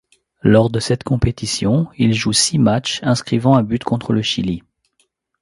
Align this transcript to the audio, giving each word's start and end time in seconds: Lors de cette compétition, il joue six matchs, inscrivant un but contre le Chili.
Lors 0.41 0.71
de 0.71 0.79
cette 0.79 1.03
compétition, 1.03 1.87
il 1.95 2.15
joue 2.15 2.33
six 2.33 2.57
matchs, 2.57 3.01
inscrivant 3.03 3.55
un 3.55 3.61
but 3.61 3.83
contre 3.83 4.13
le 4.13 4.23
Chili. 4.23 4.63